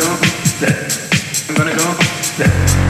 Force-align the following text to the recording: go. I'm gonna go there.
go. 0.00 0.18
I'm 1.48 1.54
gonna 1.54 1.76
go 1.76 1.94
there. 2.38 2.89